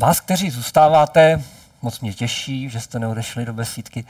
[0.00, 1.42] Vás, kteří zůstáváte,
[1.82, 4.04] moc mě těší, že jste neodešli do besídky.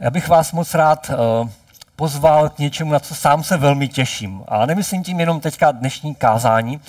[0.00, 1.48] Já bych vás moc rád uh,
[1.96, 4.44] pozval k něčemu, na co sám se velmi těším.
[4.48, 6.80] A nemyslím tím jenom teďka dnešní kázání,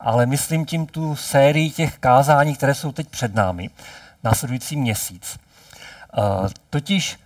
[0.00, 3.70] ale myslím tím tu sérii těch kázání, které jsou teď před námi,
[4.24, 5.38] následující měsíc.
[6.18, 7.18] Uh, totiž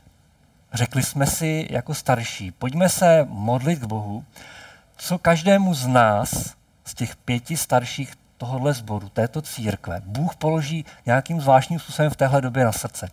[0.73, 4.25] řekli jsme si jako starší, pojďme se modlit k Bohu,
[4.97, 11.41] co každému z nás, z těch pěti starších tohohle sboru, této církve, Bůh položí nějakým
[11.41, 13.11] zvláštním způsobem v téhle době na srdce.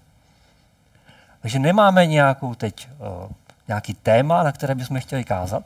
[1.41, 3.31] Takže nemáme nějakou teď uh,
[3.67, 5.63] nějaký téma, na které bychom chtěli kázat,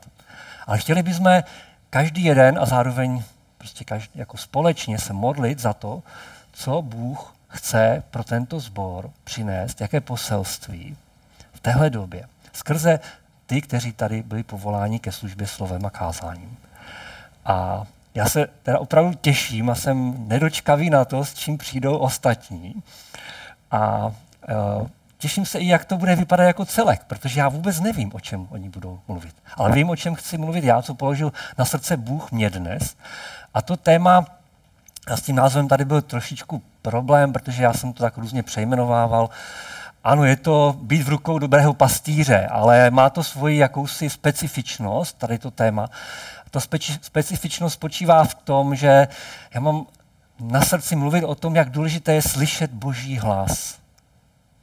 [0.68, 1.44] ale chtěli bychom
[1.90, 3.24] každý jeden a zároveň
[3.58, 6.04] prostě každý, jako společně se modlit za to,
[6.52, 10.98] co Bůh chce pro tento sbor přinést, jaké poselství
[11.54, 12.28] v téhle době.
[12.54, 13.00] Skrze
[13.46, 16.58] ty, kteří tady byli povoláni ke službě slovem a kázáním.
[17.46, 17.86] A
[18.16, 22.84] já se teda opravdu těším a jsem nedočkavý na to, s čím přijdou ostatní.
[23.72, 28.12] A uh, těším se i, jak to bude vypadat jako celek, protože já vůbec nevím,
[28.14, 29.36] o čem oni budou mluvit.
[29.56, 32.96] Ale vím, o čem chci mluvit já, co položil na srdce Bůh mě dnes.
[33.54, 34.26] A to téma,
[35.08, 39.30] a s tím názvem tady byl trošičku problém, protože já jsem to tak různě přejmenovával.
[40.04, 45.38] Ano, je to být v rukou dobrého pastýře, ale má to svoji jakousi specifičnost, tady
[45.38, 45.88] to téma.
[46.52, 46.60] Ta
[47.02, 49.08] specifičnost spočívá v tom, že
[49.54, 49.86] já mám
[50.40, 53.80] na srdci mluvit o tom, jak důležité je slyšet Boží hlas.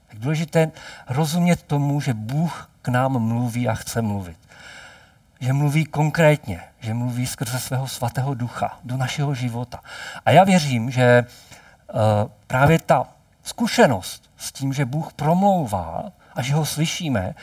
[0.08, 0.70] Jak důležité je
[1.08, 4.38] rozumět tomu, že Bůh k nám mluví a chce mluvit.
[5.40, 9.80] Že mluví konkrétně, že mluví skrze svého svatého ducha do našeho života.
[10.27, 12.00] A já věřím, že uh,
[12.46, 13.06] právě ta
[13.42, 17.34] zkušenost s tím, že Bůh promlouvá a že ho slyšíme,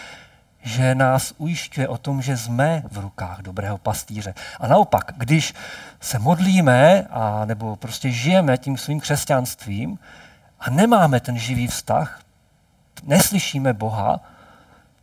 [0.63, 4.33] že nás ujišťuje o tom, že jsme v rukách dobrého pastýře.
[4.59, 5.53] A naopak, když
[5.99, 9.99] se modlíme a nebo prostě žijeme tím svým křesťanstvím
[10.59, 12.21] a nemáme ten živý vztah,
[13.03, 14.19] neslyšíme Boha,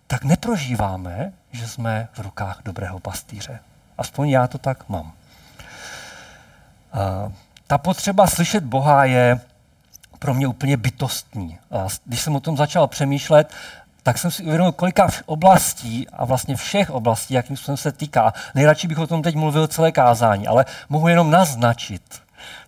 [0.07, 3.61] tak neprožíváme, že jsme v rukách dobrého pastýře.
[3.99, 5.13] Aspoň já to tak mám.
[7.67, 9.41] Ta potřeba slyšet Boha je
[10.19, 11.59] pro mě úplně bytostní.
[12.05, 13.55] Když jsem o tom začal přemýšlet,
[14.09, 18.33] tak jsem si uvědomil, kolika oblastí a vlastně všech oblastí, jakým způsobem se týká.
[18.55, 22.03] Nejradši bych o tom teď mluvil celé kázání, ale mohu jenom naznačit.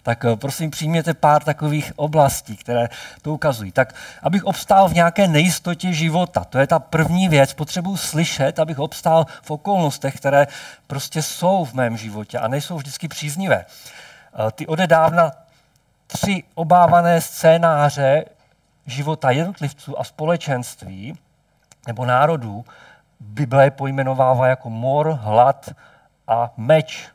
[0.03, 2.89] Tak eh, prosím, přijměte pár takových oblastí, které
[3.23, 3.73] to ukazují.
[3.73, 8.79] Tak abych obstál v nějaké nejistotě života, to je ta první věc, potřebuji slyšet, abych
[8.79, 10.47] obstál v okolnostech, které
[10.87, 13.65] prostě jsou v mém životě a nejsou vždycky příznivé.
[13.65, 15.33] Eh, ty odedávna
[16.07, 18.25] tři obávané scénáře
[18.87, 21.19] života jednotlivců a společenství
[21.91, 22.65] nebo národů
[23.21, 25.71] Bible pojmenovává jako mor, hlad
[26.29, 27.09] a meč.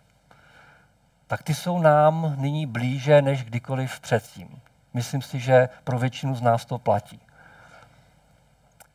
[1.27, 4.61] Tak ty jsou nám nyní blíže než kdykoliv předtím.
[4.93, 7.19] Myslím si, že pro většinu z nás to platí.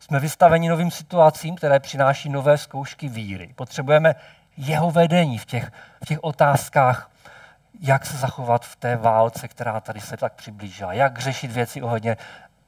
[0.00, 3.52] Jsme vystaveni novým situacím, které přináší nové zkoušky víry.
[3.56, 4.14] Potřebujeme
[4.56, 7.10] jeho vedení v těch, v těch otázkách,
[7.80, 12.16] jak se zachovat v té válce, která tady se tak přiblížila, jak řešit věci ohledně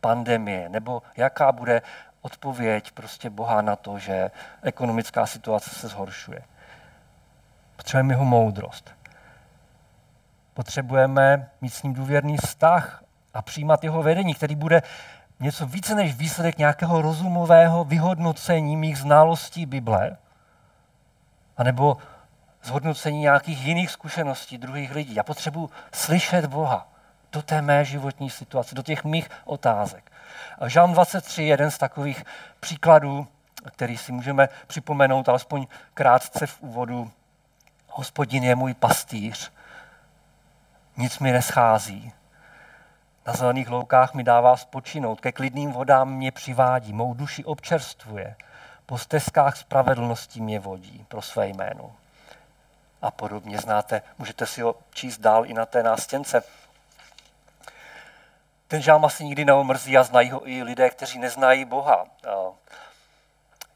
[0.01, 1.83] pandemie, nebo jaká bude
[2.23, 4.31] odpověď prostě Boha na to, že
[4.63, 6.43] ekonomická situace se zhoršuje.
[7.77, 8.91] Potřebujeme jeho moudrost.
[10.55, 14.83] Potřebujeme mít s ním důvěrný vztah a přijímat jeho vedení, který bude
[15.41, 20.17] něco více než výsledek nějakého rozumového vyhodnocení mých znalostí Bible,
[21.57, 21.97] anebo
[22.63, 25.15] zhodnocení nějakých jiných zkušeností druhých lidí.
[25.15, 26.92] Já potřebuji slyšet Boha
[27.33, 30.13] do té mé životní situace, do těch mých otázek.
[30.67, 32.25] Žán 23 je jeden z takových
[32.61, 33.27] příkladů,
[33.65, 37.11] který si můžeme připomenout alespoň krátce v úvodu.
[37.89, 39.53] Hospodin je můj pastýř,
[40.97, 42.13] nic mi neschází.
[43.27, 48.37] Na zelených loukách mi dává spočinout, ke klidným vodám mě přivádí, mou duši občerstvuje,
[48.87, 51.93] po stezkách spravedlnosti mě vodí pro své jméno.
[53.03, 56.43] A podobně znáte, můžete si ho číst dál i na té nástěnce.
[58.73, 62.07] Ten žálm asi nikdy neomrzí a znají ho i lidé, kteří neznají Boha.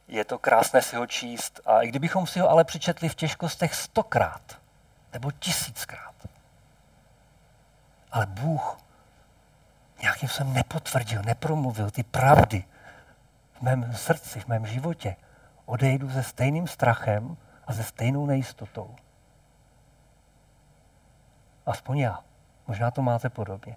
[0.08, 1.60] Je to krásné si ho číst.
[1.66, 4.58] A i kdybychom si ho ale přečetli v těžkostech stokrát
[5.12, 6.14] nebo tisíckrát,
[8.12, 8.78] ale Bůh
[10.02, 12.64] nějakým jsem nepotvrdil, nepromluvil ty pravdy
[13.52, 15.16] v mém srdci, v mém životě,
[15.64, 18.96] odejdu se stejným strachem a se stejnou nejistotou.
[21.66, 22.20] Aspoň já.
[22.66, 23.76] Možná to máte podobně.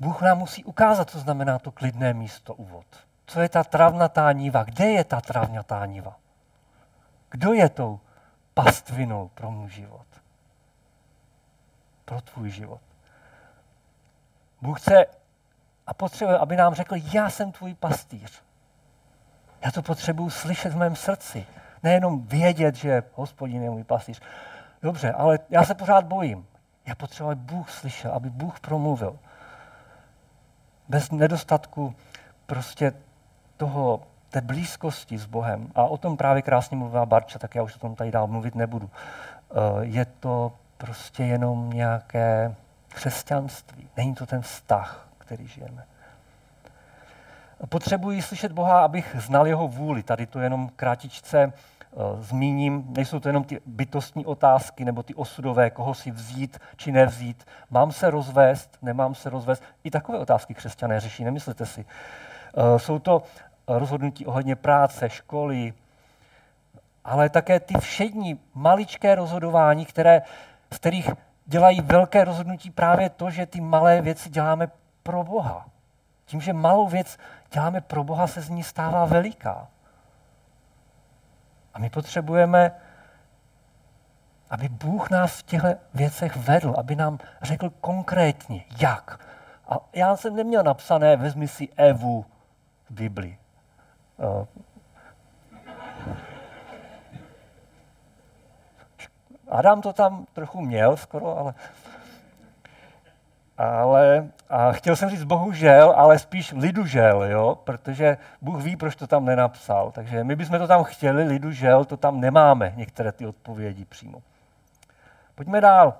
[0.00, 2.86] Bůh nám musí ukázat, co znamená to klidné místo úvod.
[3.26, 4.64] Co je ta travnatá níva?
[4.64, 6.16] Kde je ta travnatá níva?
[7.30, 8.00] Kdo je tou
[8.54, 10.06] pastvinou pro můj život?
[12.04, 12.80] Pro tvůj život.
[14.62, 15.06] Bůh chce
[15.86, 18.42] a potřebuje, aby nám řekl, já jsem tvůj pastýř.
[19.64, 21.46] Já to potřebuji slyšet v mém srdci.
[21.82, 24.20] Nejenom vědět, že hospodin je můj pastýř.
[24.82, 26.46] Dobře, ale já se pořád bojím.
[26.86, 29.18] Já potřebuji, aby Bůh slyšel, aby Bůh promluvil.
[30.88, 31.94] Bez nedostatku
[32.46, 32.92] prostě
[33.56, 35.68] toho, té blízkosti s Bohem.
[35.74, 38.54] A o tom právě krásně mluvila Barča, tak já už o tom tady dál mluvit
[38.54, 38.90] nebudu.
[38.90, 42.54] Eh, je to prostě jenom nějaké
[42.88, 43.88] křesťanství.
[43.96, 45.84] Není to ten vztah, který žijeme.
[47.68, 50.02] Potřebuji slyšet Boha, abych znal jeho vůli.
[50.02, 51.52] Tady to jenom krátičce
[52.20, 52.84] zmíním.
[52.88, 57.44] Nejsou to jenom ty bytostní otázky nebo ty osudové, koho si vzít či nevzít.
[57.70, 59.62] Mám se rozvést, nemám se rozvést.
[59.84, 61.84] I takové otázky křesťané řeší, nemyslíte si.
[61.84, 63.22] Uh, jsou to
[63.68, 65.74] rozhodnutí ohledně práce, školy,
[67.04, 70.22] ale také ty všední maličké rozhodování, které,
[70.72, 71.10] z kterých
[71.46, 74.68] dělají velké rozhodnutí právě to, že ty malé věci děláme
[75.02, 75.66] pro Boha.
[76.24, 77.18] Tím, že malou věc
[77.52, 79.68] děláme pro Boha, se z ní stává veliká.
[81.76, 82.72] A my potřebujeme,
[84.50, 89.20] aby Bůh nás v těchto věcech vedl, aby nám řekl konkrétně, jak.
[89.68, 92.26] A já jsem neměl napsané, vezmi si Evu
[92.88, 93.38] v Bibli.
[94.18, 94.46] Eh,
[99.48, 101.54] Adam to tam trochu měl skoro, ale
[103.58, 107.58] ale a chtěl jsem říct bohužel, ale spíš lidužel, jo?
[107.64, 109.90] protože Bůh ví, proč to tam nenapsal.
[109.90, 114.22] Takže my bychom to tam chtěli, lidužel, to tam nemáme, některé ty odpovědi přímo.
[115.34, 115.94] Pojďme dál.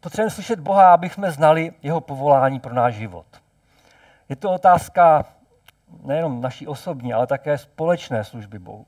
[0.00, 3.26] Potřebujeme slyšet Boha, abychom znali jeho povolání pro náš život.
[4.28, 5.24] Je to otázka
[6.04, 8.86] nejenom naší osobní, ale také společné služby Bohu.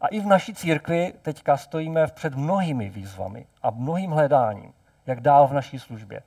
[0.00, 4.72] A i v naší církvi teďka stojíme před mnohými výzvami a mnohým hledáním,
[5.06, 6.22] jak dál v naší službě.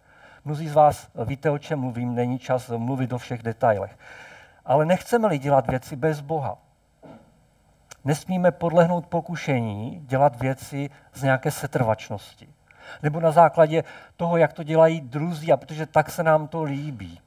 [0.46, 3.98] Mnozí z vás víte, o čem mluvím, není čas mluvit o všech detailech.
[4.66, 6.58] Ale nechceme-li dělat věci bez Boha.
[8.06, 12.50] Nesmíme podlehnout pokušení dělat věci z nějaké setrvačnosti.
[13.04, 13.84] Nebo na základě
[14.16, 17.22] toho, jak to dělají druzí, a protože tak se nám to líbí.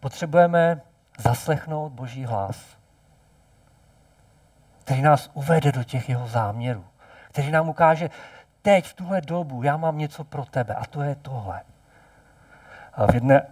[0.00, 0.80] Potřebujeme
[1.18, 2.76] zaslechnout Boží hlas,
[4.84, 6.84] který nás uvede do těch jeho záměrů,
[7.28, 8.10] který nám ukáže,
[8.62, 11.60] teď, v tuhle dobu, já mám něco pro tebe a to je tohle.
[13.10, 13.46] V jedné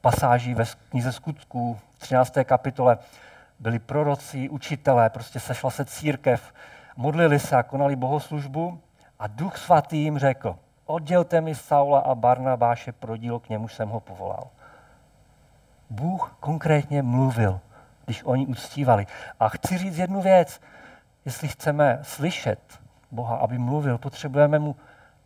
[0.00, 2.34] pasáži ve knize skutků v 13.
[2.44, 2.98] kapitole
[3.58, 6.52] byli proroci, učitelé, prostě sešla se církev,
[6.96, 8.80] modlili se a konali bohoslužbu
[9.18, 10.56] a duch svatý jim řekl,
[10.86, 14.48] oddělte mi Saula a Barnabáše pro dílo, k němu jsem ho povolal.
[15.90, 17.60] Bůh konkrétně mluvil,
[18.04, 19.06] když oni uctívali.
[19.40, 20.60] A chci říct jednu věc,
[21.24, 22.81] jestli chceme slyšet
[23.12, 24.76] Boha, aby mluvil, potřebujeme mu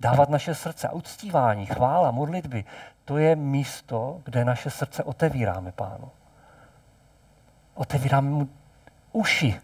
[0.01, 2.65] dávat naše srdce a uctívání, chvála, modlitby.
[3.05, 6.11] To je místo, kde naše srdce otevíráme pánu.
[7.75, 8.49] Otevíráme mu
[9.13, 9.61] uši,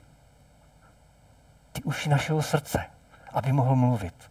[1.72, 2.84] ty uši našeho srdce,
[3.32, 4.30] aby mohl mluvit.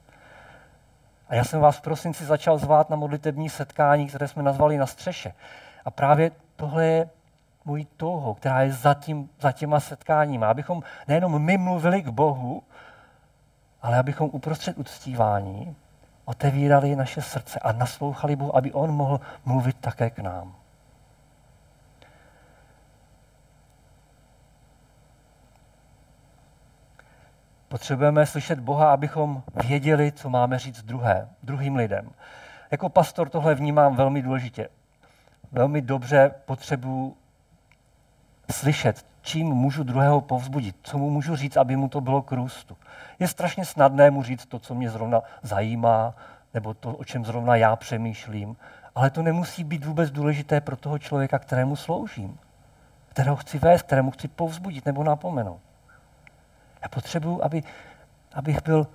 [1.29, 4.85] A já jsem vás v prosinci začal zvát na modlitební setkání, které jsme nazvali na
[4.85, 5.33] střeše.
[5.85, 7.09] A právě tohle je
[7.65, 10.47] můj touho, která je za, tím, za těma setkáníma.
[10.47, 12.63] Abychom nejenom my mluvili k Bohu,
[13.81, 15.75] ale abychom uprostřed uctívání
[16.25, 20.55] otevírali naše srdce a naslouchali Bohu, aby On mohl mluvit také k nám.
[27.67, 32.11] Potřebujeme slyšet Boha, abychom věděli, co máme říct druhé, druhým lidem.
[32.71, 34.69] Jako pastor tohle vnímám velmi důležitě.
[35.51, 37.17] Velmi dobře potřebuji
[38.51, 42.77] slyšet, čím můžu druhého povzbudit, co mu můžu říct, aby mu to bylo k růstu.
[43.19, 46.15] Je strašně snadné mu říct to, co mě zrovna zajímá,
[46.53, 48.57] nebo to, o čem zrovna já přemýšlím,
[48.95, 52.39] ale to nemusí být vůbec důležité pro toho člověka, kterému sloužím,
[53.09, 55.61] kterého chci vést, kterému chci povzbudit nebo napomenout.
[56.81, 57.63] Já potřebuji, aby,
[58.33, 58.87] abych byl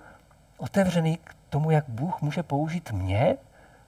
[0.57, 3.37] otevřený k tomu, jak Bůh může použít mě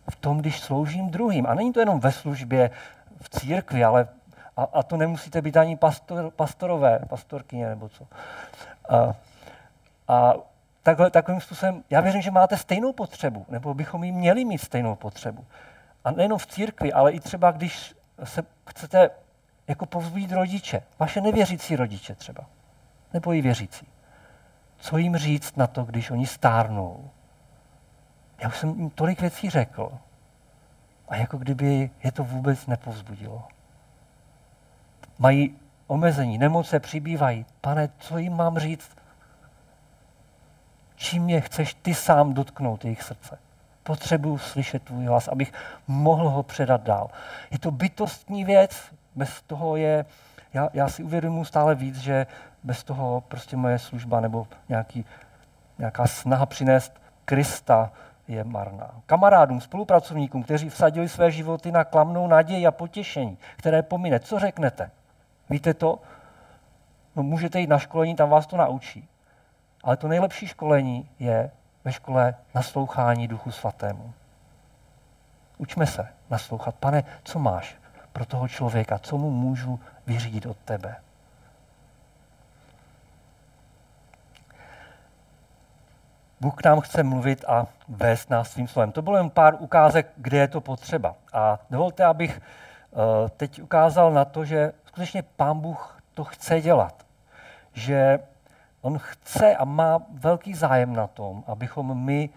[0.10, 1.48] v tom, když sloužím druhým.
[1.48, 2.72] A není to jenom ve službě
[3.22, 4.08] v církvi, ale
[4.60, 8.08] a, a to nemusíte být ani pastor, pastorové, pastorkyně nebo co.
[8.89, 9.16] A,
[10.08, 10.34] a
[10.84, 14.96] takhle, takovým způsobem, já věřím, že máte stejnou potřebu, nebo bychom ji měli mít stejnou
[14.96, 15.46] potřebu.
[16.04, 19.10] A nejenom v církvi, ale i třeba, když se chcete
[19.68, 22.46] jako povzbudit rodiče, vaše nevěřící rodiče třeba,
[23.13, 23.88] nebo i věřící.
[24.78, 27.10] Co jim říct na to, když oni stárnou?
[28.42, 29.92] Já už jsem jim tolik věcí řekl.
[31.08, 33.44] A jako kdyby je to vůbec nepovzbudilo
[35.19, 35.55] mají
[35.88, 37.45] omezení, nemoce přibývají.
[37.61, 38.97] Pane, co jim mám říct?
[40.95, 43.39] Čím je chceš ty sám dotknout jejich srdce?
[43.89, 45.53] potřebuju slyšet tvůj hlas, abych
[45.88, 47.09] mohl ho předat dál.
[47.51, 50.05] Je to bytostní věc, bez toho je,
[50.53, 52.27] já, já si uvědomuji stále víc, že
[52.63, 55.05] bez toho prostě moje služba nebo nějaký,
[55.77, 57.91] nějaká snaha přinést Krista
[58.27, 58.91] je marná.
[59.05, 64.91] Kamarádům, spolupracovníkům, kteří vsadili své životy na klamnou naději a potěšení, které pomine, co řeknete?
[65.50, 66.00] Víte to?
[67.15, 69.10] No můžete jít na školení, tam vás to naučí.
[69.84, 71.51] Ale to nejlepší školení je
[71.84, 74.13] ve škole naslouchání Duchu Svatému.
[75.58, 76.75] Učme se naslouchat.
[76.75, 77.75] Pane, co máš
[78.13, 79.00] pro toho člověka?
[79.00, 80.96] Co mu můžu vyřídit od tebe?
[86.41, 88.91] Bůh k nám chce mluvit a vést nás svým slovem.
[88.91, 91.15] To bylo jen pár ukázek, kde je to potřeba.
[91.34, 97.06] A dovolte, abych eh, teď ukázal na to, že skutečně Pán Bůh to chce dělat.
[97.74, 98.20] Že
[98.82, 102.29] on chce a má velký zájem na tom, abychom my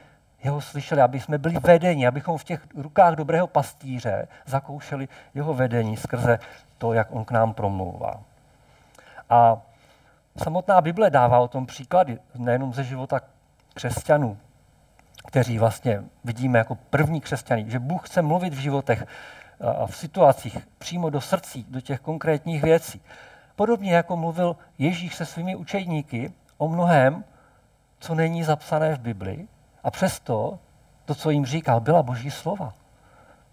[0.44, 5.96] jeho slyšeli, aby jsme byli vedeni, abychom v těch rukách dobrého pastýře zakoušeli jeho vedení
[5.96, 6.38] skrze
[6.78, 8.20] to, jak on k nám promlouvá.
[9.30, 9.58] A
[10.36, 13.20] samotná Bible dává o tom příklady, nejenom ze života
[13.74, 14.38] křesťanů,
[15.26, 19.06] kteří vlastně vidíme jako první křesťaní, že Bůh chce mluvit v životech
[19.62, 23.00] a v situacích přímo do srdcí, do těch konkrétních věcí.
[23.56, 27.24] Podobně jako mluvil Ježíš se svými učedníky o mnohem,
[27.98, 29.48] co není zapsané v Bibli,
[29.84, 30.58] a přesto
[31.04, 32.74] to, co jim říkal, byla boží slova.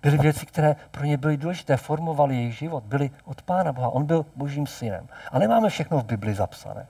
[0.01, 3.89] Byly věci, které pro ně byly důležité, formovaly jejich život, byly od Pána Boha.
[3.89, 5.07] On byl božím synem.
[5.31, 6.87] A nemáme všechno v Bibli zapsané.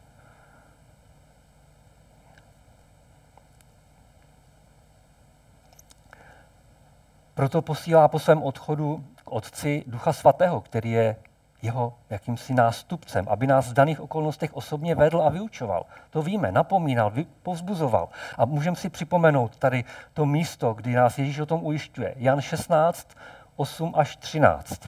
[7.40, 11.16] Proto posílá po svém odchodu k Otci Ducha Svatého, který je
[11.62, 15.86] jeho jakýmsi nástupcem, aby nás v daných okolnostech osobně vedl a vyučoval.
[16.10, 18.10] To víme, napomínal, povzbuzoval.
[18.38, 22.14] A můžeme si připomenout tady to místo, kdy nás Ježíš o tom ujišťuje.
[22.18, 23.08] Jan 16,
[23.56, 24.82] 8 až 13.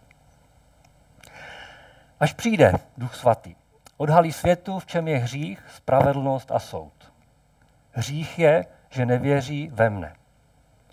[2.19, 3.55] Až přijde Duch Svatý,
[3.97, 7.13] odhalí světu, v čem je hřích, spravedlnost a soud.
[7.91, 10.20] Hřích je, že nevěří ve mne.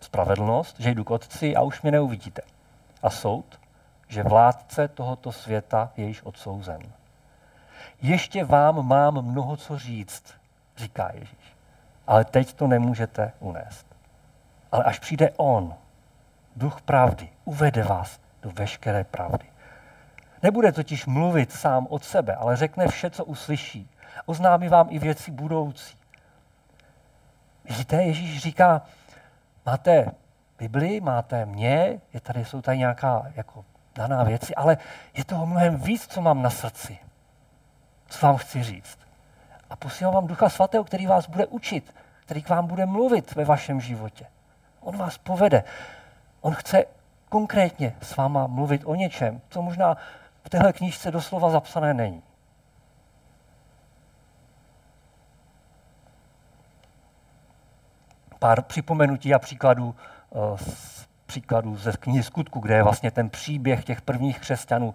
[0.00, 2.43] Spravedlnost, že jdu k otci a už mě neuvidíte.
[3.02, 3.61] A soud,
[4.09, 6.81] že vládce tohoto světa je již odsouzen.
[8.02, 10.25] Ještě vám mám mnoho co říct,
[10.76, 11.57] říká Ježíš.
[12.07, 13.87] Ale teď to nemůžete unést.
[14.73, 15.75] Ale až přijde On,
[16.57, 19.47] duch pravdy, uvede vás do veškeré pravdy.
[20.43, 23.90] Nebude totiž mluvit sám od sebe, ale řekne vše, co uslyší.
[24.26, 25.97] Oznámí vám i věci budoucí.
[27.64, 28.83] Vidíte, Ježíš říká,
[29.68, 30.12] máte
[30.58, 34.78] Bibli, máte mě, je tady, jsou tady nějaká jako daná věci, ale
[35.14, 36.98] je toho mnohem víc, co mám na srdci,
[38.08, 38.98] co vám chci říct.
[39.70, 43.44] A posílám vám Ducha Svatého, který vás bude učit, který k vám bude mluvit ve
[43.44, 44.26] vašem životě.
[44.80, 45.64] On vás povede.
[46.40, 46.84] On chce
[47.28, 49.96] konkrétně s váma mluvit o něčem, co možná
[50.44, 52.22] v téhle knížce doslova zapsané není.
[58.38, 59.95] Pár připomenutí a příkladů
[60.57, 64.95] z eh, příkladů ze knihy Skutku, kde je vlastně ten příběh těch prvních křesťanů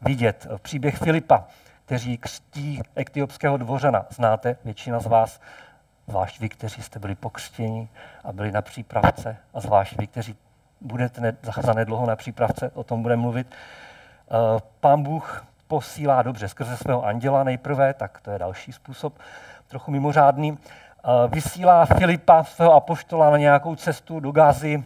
[0.00, 0.46] vidět.
[0.62, 1.44] Příběh Filipa,
[1.84, 4.06] kteří křtí etiopského dvořana.
[4.10, 5.40] Znáte většina z vás,
[6.06, 7.88] zvlášť vy, kteří jste byli pokřtěni
[8.24, 10.36] a byli na přípravce, a zvlášť vy, kteří
[10.80, 13.46] budete za nedlouho na přípravce, o tom budeme mluvit.
[13.50, 19.18] Eh, pán Bůh posílá dobře skrze svého anděla nejprve, tak to je další způsob,
[19.68, 20.58] trochu mimořádný.
[21.08, 24.84] Eh, vysílá Filipa, svého apoštola, na nějakou cestu do Gázy,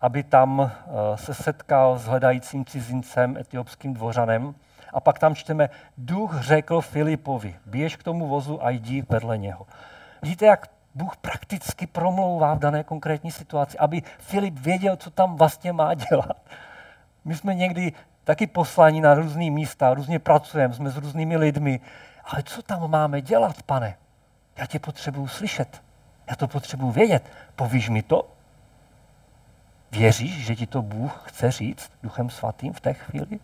[0.00, 4.54] aby tam eh, se setkal s hledajícím cizincem, etiopským dvořanem.
[4.92, 9.66] A pak tam čteme, duch řekl Filipovi, běž k tomu vozu a jdi vedle něho.
[10.22, 15.72] Vidíte, jak Bůh prakticky promlouvá v dané konkrétní situaci, aby Filip věděl, co tam vlastně
[15.72, 16.36] má dělat.
[17.24, 17.92] My jsme někdy
[18.24, 21.80] taky poslani na různé místa, různě pracujeme, jsme s různými lidmi,
[22.24, 23.96] ale co tam máme dělat, pane?
[24.58, 25.82] Já tě potřebuju slyšet.
[26.30, 27.32] Já to potřebuju vědět.
[27.56, 28.30] Povíš mi to?
[29.90, 33.40] Věříš, že ti to Bůh chce říct Duchem Svatým v té chvíli?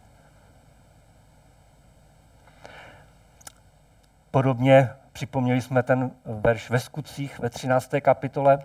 [4.31, 7.91] Podobně připomněli jsme ten verš ve skutcích ve 13.
[8.01, 8.59] kapitole.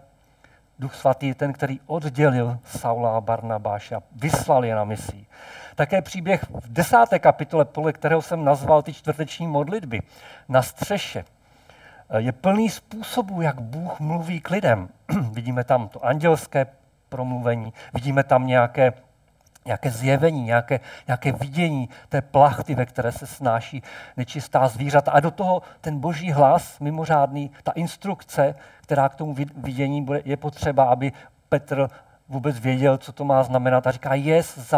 [0.79, 5.27] Duch Svatý je ten, který oddělil Saula a Barnabáše a vyslal je na misí.
[5.75, 10.01] Také příběh v desáté kapitole, podle kterého jsem nazval ty čtvrteční modlitby,
[10.49, 11.25] na střeše,
[12.17, 14.89] je plný způsobů, jak Bůh mluví k lidem.
[15.31, 16.67] Vidíme tam to andělské
[17.09, 18.93] promluvení, vidíme tam nějaké,
[19.65, 23.83] nějaké zjevení, nějaké, nějaké vidění té plachty, ve které se snáší
[24.17, 25.11] nečistá zvířata.
[25.11, 30.37] A do toho ten boží hlas, mimořádný, ta instrukce, která k tomu vidění bude, je
[30.37, 31.11] potřeba, aby
[31.49, 31.89] Petr
[32.29, 34.75] vůbec věděl, co to má znamenat a říká, jest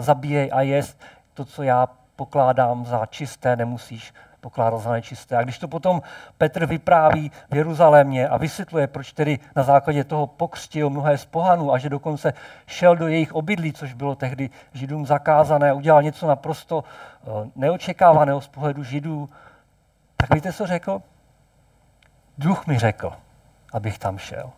[0.00, 1.00] zabíjej a jest
[1.34, 4.12] to, co já pokládám za čisté, nemusíš
[4.46, 5.36] pokládat za nečisté.
[5.36, 6.02] A když to potom
[6.38, 11.72] Petr vypráví v Jeruzalémě a vysvětluje, proč tedy na základě toho pokřtil mnohé z pohanů
[11.72, 12.34] a že dokonce
[12.66, 18.48] šel do jejich obydlí, což bylo tehdy židům zakázané, udělal něco naprosto eh, neočekávaného z
[18.48, 19.28] pohledu židů,
[20.16, 21.02] tak víte, co řekl?
[22.38, 23.12] Duch mi řekl,
[23.72, 24.50] abych tam šel.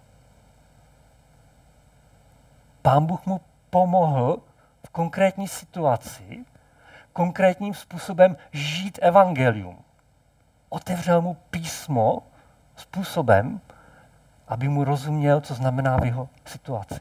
[2.83, 3.41] Pán Bůh mu
[3.71, 4.39] pomohl
[4.87, 6.45] v konkrétní situaci,
[7.19, 9.79] konkrétním způsobem žít evangelium.
[10.69, 12.23] Otevřel mu písmo
[12.77, 13.61] způsobem,
[14.49, 17.01] aby mu rozuměl, co znamená v jeho situaci.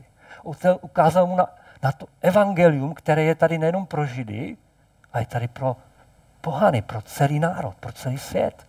[0.81, 1.47] Ukázal mu na,
[1.83, 4.57] na to evangelium, které je tady nejenom pro Židy,
[5.13, 5.77] ale je tady pro
[6.41, 8.67] pohany, pro celý národ, pro celý svět.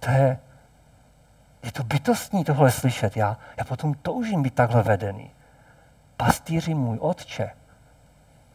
[0.00, 0.38] To je,
[1.62, 3.16] je to bytostní tohle slyšet.
[3.16, 5.30] Já, já potom toužím být takhle vedený.
[6.16, 7.50] Pastýři můj otče,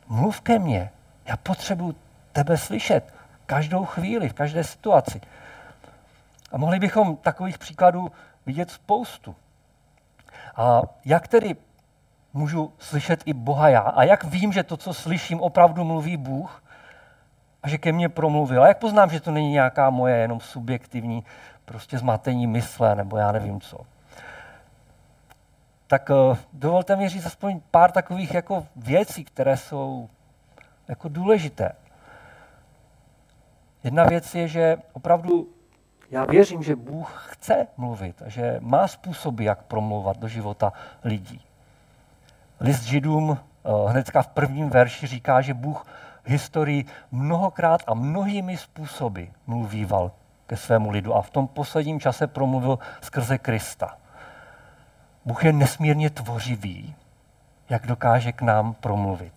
[0.07, 0.91] mluv ke mně.
[1.25, 1.95] Já potřebuji
[2.31, 3.13] tebe slyšet
[3.45, 5.21] každou chvíli, v každé situaci.
[6.51, 8.11] A mohli bychom takových příkladů
[8.45, 9.35] vidět spoustu.
[10.55, 11.55] A jak tedy
[12.33, 13.79] můžu slyšet i Boha já?
[13.79, 16.63] A jak vím, že to, co slyším, opravdu mluví Bůh?
[17.63, 18.63] A že ke mně promluvil?
[18.63, 21.23] A jak poznám, že to není nějaká moje jenom subjektivní
[21.65, 23.77] prostě zmatení mysle, nebo já nevím co?
[25.93, 30.09] Tak uh, dovolte mi říct aspoň pár takových jako věcí, které jsou
[30.87, 31.71] jako důležité.
[33.83, 35.49] Jedna věc je, že opravdu
[36.11, 40.73] já věřím, že Bůh chce mluvit že má způsoby, jak promluvat do života
[41.03, 41.41] lidí.
[42.59, 43.37] List Židům uh,
[43.91, 45.85] hnedka v prvním verši říká, že Bůh
[46.23, 50.11] v historii mnohokrát a mnohými způsoby mluvíval
[50.47, 54.02] ke svému lidu a v tom posledním čase promluvil skrze Krista.
[55.25, 56.95] Bůh je nesmírně tvořivý,
[57.69, 59.33] jak dokáže k nám promluvit.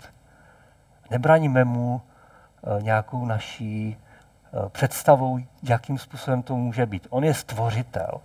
[1.10, 7.06] Nebraníme mu eh, nějakou naší eh, představou, jakým způsobem to může být.
[7.10, 8.20] On je stvořitel.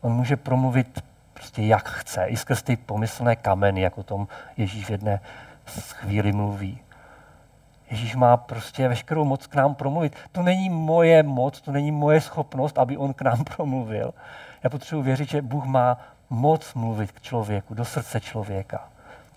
[0.00, 4.86] On může promluvit prostě jak chce, i skrz ty pomyslné kameny, jak o tom Ježíš
[4.86, 5.20] v jedné
[5.66, 6.78] chvíli mluví.
[7.90, 10.16] Ježíš má prostě veškerou moc k nám promluvit.
[10.32, 14.14] To není moje moc, to není moje schopnost, aby on k nám promluvil.
[14.62, 15.98] Já potřebuji věřit, že Bůh má
[16.30, 18.88] moc mluvit k člověku, do srdce člověka.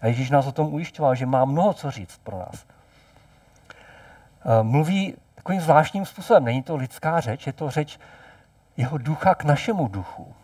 [0.01, 2.65] A Ježíš nás o tom ujišťoval, že má mnoho co říct pro nás.
[4.45, 6.45] Eh, mluví takovým zvláštním způsobem.
[6.45, 7.99] Není to lidská řeč, je to řeč
[8.77, 10.36] jeho ducha k našemu duchu.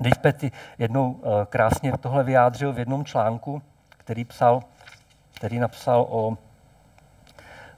[0.00, 4.62] Dave Petty jednou eh, krásně tohle vyjádřil v jednom článku, který, psal,
[5.34, 6.38] který napsal o,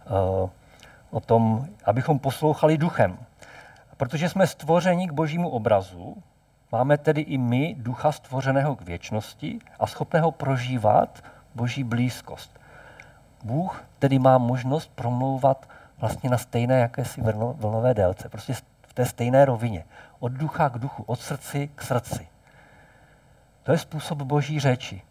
[0.07, 0.51] eh,
[1.11, 3.19] o tom, abychom poslouchali duchem.
[4.03, 6.17] Protože jsme stvořeni k božímu obrazu,
[6.73, 12.61] máme tedy i my ducha stvořeného k věčnosti a schopného prožívat boží blízkost.
[13.45, 17.23] Bůh tedy má možnost promlouvat vlastně na stejné jakési
[17.55, 19.85] vlnové délce, prostě v té stejné rovině.
[20.21, 22.29] Od ducha k duchu, od srdci k srdci.
[23.63, 25.03] To je způsob boží řeči.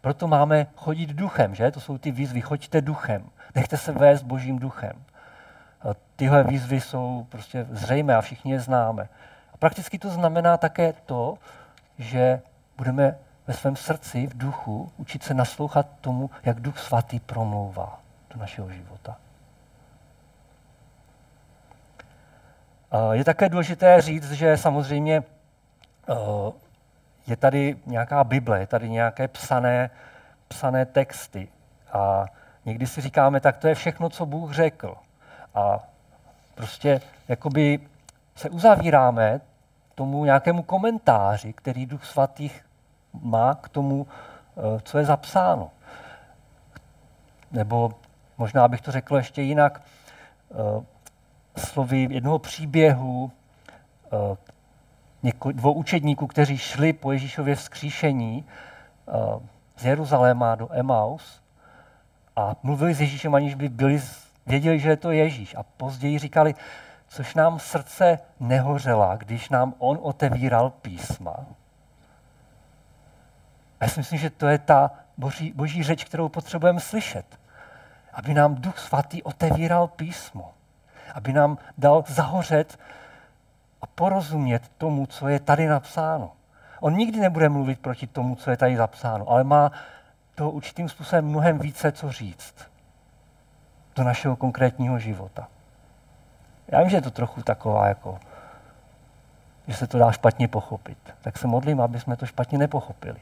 [0.00, 1.70] Proto máme chodit duchem, že?
[1.70, 2.40] To jsou ty výzvy.
[2.40, 3.24] Choďte duchem.
[3.54, 5.04] Nechte se vést božím duchem.
[6.16, 9.08] Tyhle výzvy jsou prostě zřejmé a všichni je známe.
[9.52, 11.38] A prakticky to znamená také to,
[11.98, 12.40] že
[12.76, 18.00] budeme ve svém srdci, v duchu, učit se naslouchat tomu, jak Duch Svatý promlouvá
[18.34, 19.16] do našeho života.
[23.12, 25.22] Je také důležité říct, že samozřejmě
[26.08, 26.14] eh,
[27.26, 29.90] je tady nějaká Bible, je tady nějaké psané,
[30.48, 31.48] psané texty.
[31.92, 32.26] A
[32.64, 34.96] někdy si říkáme, tak to je všechno, co Bůh řekl.
[35.54, 35.78] A
[36.54, 37.80] prostě jakoby
[38.36, 39.40] se uzavíráme
[39.94, 42.50] tomu nějakému komentáři, který Duch Svatý
[43.22, 45.70] má k tomu, eh, co je zapsáno.
[47.52, 47.92] Nebo
[48.38, 49.82] možná bych to řekl ještě jinak,
[50.50, 50.84] eh,
[51.56, 53.32] slovy jednoho příběhu
[54.12, 58.44] eh, dvou učedníků, kteří šli po Ježíšově vzkříšení
[59.76, 61.42] z Jeruzaléma do Emaus
[62.36, 64.00] a mluvili s Ježíšem, aniž by byli,
[64.46, 65.54] věděli, že je to Ježíš.
[65.54, 66.54] A později říkali,
[67.08, 71.36] což nám srdce nehořela, když nám on otevíral písma.
[73.80, 77.38] A já si myslím, že to je ta boží, boží řeč, kterou potřebujeme slyšet.
[78.12, 80.54] Aby nám Duch Svatý otevíral písmo.
[81.14, 82.78] Aby nám dal zahořet
[83.82, 86.32] a porozumět tomu, co je tady napsáno.
[86.80, 89.72] On nikdy nebude mluvit proti tomu, co je tady zapsáno, ale má
[90.34, 92.73] toho určitým způsobem mnohem více co říct
[93.96, 95.48] do našeho konkrétního života.
[96.68, 98.18] Já vím, že je to trochu taková jako
[99.66, 100.98] že se to dá špatně pochopit.
[101.20, 103.20] Tak se modlím, aby jsme to špatně nepochopili.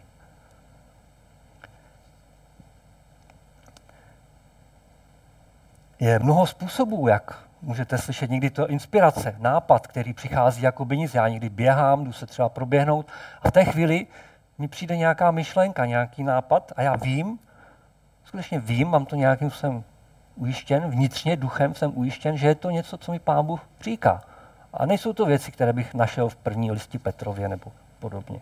[6.00, 11.14] Je mnoho způsobů, jak můžete slyšet někdy to inspirace, nápad, který přichází jako by nic.
[11.14, 13.06] Já někdy běhám, jdu se třeba proběhnout
[13.42, 14.06] a v té chvíli
[14.58, 17.38] mi přijde nějaká myšlenka, nějaký nápad a já vím,
[18.24, 19.84] skutečně vím, mám to nějakým jsem
[20.36, 24.22] ujištěn, vnitřně duchem jsem ujištěn, že je to něco, co mi Pán Bůh říká.
[24.74, 28.40] A nejsou to věci, které bych našel v první listi Petrově nebo podobně.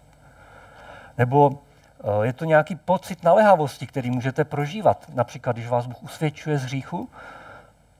[1.18, 5.06] Nebo eh, je to nějaký pocit naléhavosti, který můžete prožívat.
[5.14, 7.08] Například, když vás Bůh usvědčuje z hříchu,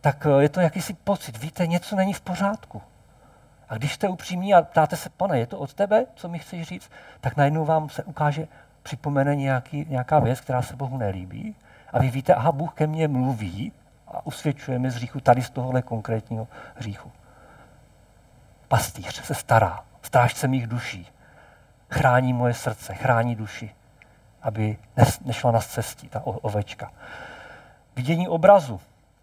[0.00, 2.82] tak eh, je to jakýsi pocit, víte, něco není v pořádku.
[3.68, 6.62] A když jste upřímní a ptáte se, pane, je to od tebe, co mi chceš
[6.68, 8.48] říct, tak najednou vám se ukáže,
[8.82, 11.56] připomene nějaký, nějaká věc, která se Bohu nelíbí.
[11.92, 13.72] A vy víte, aha, Bůh ke mně mluví
[14.10, 17.12] a usvědčuje mi z hříchu tady z tohohle konkrétního hříchu.
[18.68, 21.08] Pastýř se stará, strážce mých duší,
[21.90, 23.74] chrání moje srdce, chrání duši,
[24.42, 24.78] aby
[25.24, 26.92] nešla na cestí ta ovečka.
[27.96, 28.80] Vidění obrazu.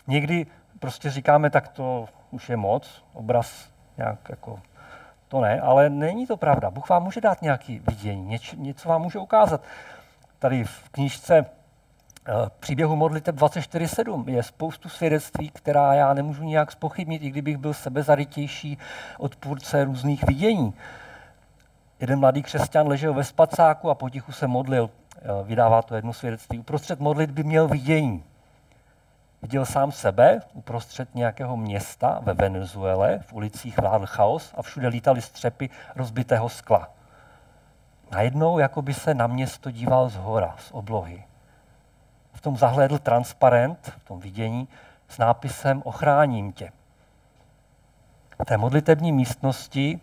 [0.08, 0.46] Někdy
[0.80, 4.62] prostě říkáme, tak to už je moc, obraz nějak jako,
[5.28, 6.72] to ne, ale není to pravda.
[6.72, 9.62] Bůh vám může dát nějaký vidění, něč, něco vám může ukázat.
[10.40, 11.46] Tady v knížce
[12.60, 18.78] příběhu modliteb 24.7 je spoustu svědectví, která já nemůžu nijak spochybnit, i kdybych byl sebezarytější
[19.18, 20.74] odpůrce různých vidění.
[22.00, 24.90] Jeden mladý křesťan ležel ve spacáku a potichu se modlil.
[25.16, 26.60] Eh, vydává to jedno svědectví.
[26.60, 28.24] Uprostřed modlitby měl vidění.
[29.42, 35.22] Viděl sám sebe uprostřed nějakého města ve Venezuele, v ulicích vládl chaos a všude lítaly
[35.22, 36.90] střepy rozbitého skla.
[38.12, 41.24] Najednou jako by se na město díval z hora, z oblohy.
[42.48, 44.68] Tom zahlédl transparent, v tom vidění,
[45.10, 46.72] s nápisem Ochráním tě.
[48.40, 50.00] V té modlitební místnosti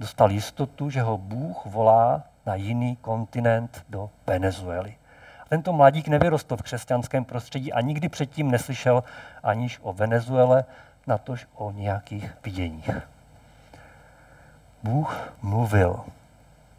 [0.00, 4.96] dostal jistotu, že ho Bůh volá na jiný kontinent do Venezuely.
[5.48, 9.04] Tento mladík nevyrostl v křesťanském prostředí a nikdy předtím neslyšel
[9.42, 10.64] aniž o Venezuele,
[11.06, 12.90] natož o nějakých viděních.
[14.82, 16.04] Bůh mluvil.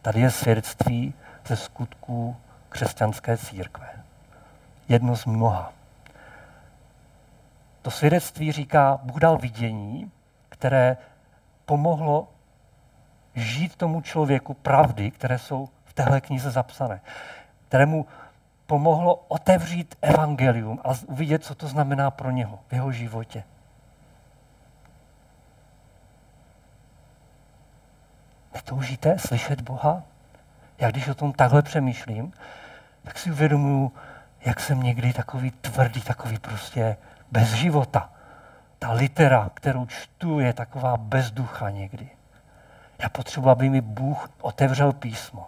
[0.01, 1.13] Tady je svědectví
[1.47, 2.35] ze skutků
[2.69, 4.00] křesťanské církve.
[4.91, 5.73] Jedno z mnoha.
[7.81, 10.11] To svědectví říká, Bůh dal vidění,
[10.49, 10.97] které
[11.65, 12.27] pomohlo
[13.35, 17.01] žít tomu člověku pravdy, které jsou v téhle knize zapsané,
[17.67, 18.05] kterému
[18.65, 23.43] pomohlo otevřít evangelium a uvidět, co to znamená pro něho v jeho životě.
[28.53, 30.03] Netoužíte slyšet Boha?
[30.77, 32.33] Já když o tom takhle přemýšlím,
[33.03, 33.91] tak si uvědomuji,
[34.45, 36.97] jak jsem někdy takový tvrdý, takový prostě
[37.31, 38.09] bez života.
[38.79, 42.09] Ta litera, kterou čtu, je taková bezducha někdy.
[42.99, 45.47] Já potřebuji, aby mi Bůh otevřel písmo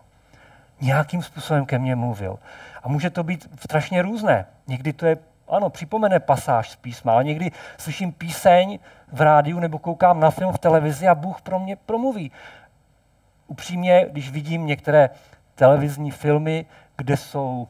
[0.84, 2.40] nějakým způsobem ke mně mluvil.
[2.84, 4.46] A může to být strašně různé.
[4.68, 8.80] Někdy to je, ano, připomene pasáž z písma, ale někdy slyším píseň
[9.12, 12.32] v rádiu nebo koukám na film v televizi a Bůh pro mě promluví.
[13.48, 15.10] Upřímně, když vidím některé
[15.56, 16.66] televizní filmy,
[16.98, 17.68] kde jsou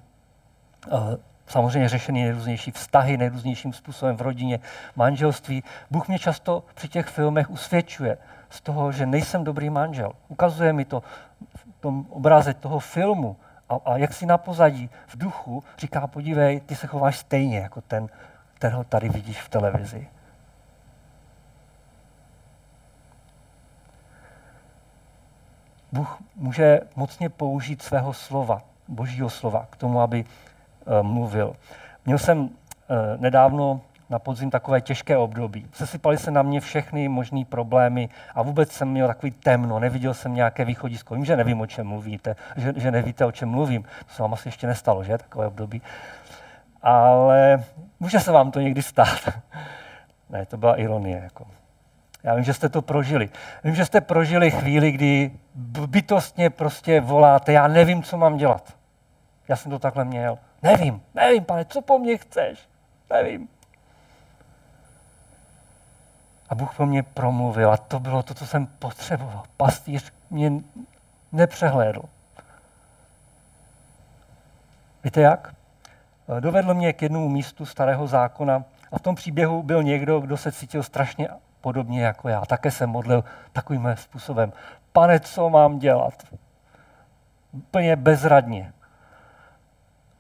[1.48, 4.60] samozřejmě řešeny nejrůznější vztahy, nejrůznějším způsobem v rodině,
[4.96, 5.64] manželství.
[5.92, 8.18] Bůh mě často při těch filmech usvědčuje
[8.50, 10.12] z toho, že nejsem dobrý manžel.
[10.28, 11.04] Ukazuje mi to
[11.84, 13.36] tom obraze toho filmu
[13.70, 17.82] a, a jak si na pozadí v duchu říká, podívej, ty se chováš stejně jako
[17.82, 18.08] ten,
[18.54, 20.08] kterého tady vidíš v televizi.
[25.92, 30.26] Bůh může mocně použít svého slova, božího slova, k tomu, aby
[31.02, 31.56] mluvil.
[32.06, 32.50] Měl jsem uh,
[33.18, 35.68] nedávno na podzim takové těžké období.
[35.74, 40.34] Sesypaly se na mě všechny možné problémy a vůbec jsem měl takový temno, neviděl jsem
[40.34, 41.16] nějaké východisko.
[41.16, 43.84] Vím, že nevím, o čem mluvíte, že, že nevíte, o čem mluvím.
[43.84, 45.82] To se vám asi ještě nestalo, že, takové období.
[46.82, 47.64] Ale
[48.00, 49.20] může se vám to někdy stát.
[50.30, 51.22] ne, to byla ironie.
[51.24, 51.48] Jako.
[52.24, 53.30] Já vím, že jste to prožili.
[53.64, 55.32] Vím, že jste prožili chvíli, kdy
[55.88, 58.74] bytostně prostě voláte, já nevím, co mám dělat.
[59.48, 60.38] Já jsem to takhle měl.
[60.64, 62.70] Nevím, nevím, pane, co po mně chceš?
[63.10, 63.48] Nevím.
[66.50, 69.44] A Bůh po mně promluvil a to bylo to, co jsem potřeboval.
[69.58, 70.52] Pastýř mě
[71.32, 72.02] nepřehlédl.
[75.04, 75.56] Víte jak?
[76.40, 80.52] Dovedl mě k jednomu místu starého zákona a v tom příběhu byl někdo, kdo se
[80.52, 81.30] cítil strašně
[81.62, 82.46] podobně jako já.
[82.46, 83.24] Také se modlil
[83.54, 84.54] takovým způsobem.
[84.92, 86.14] Pane, co mám dělat?
[87.52, 88.74] Úplně bezradně.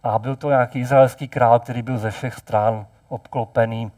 [0.03, 3.91] A byl to nějaký izraelský král, který byl ze všech stran obklopený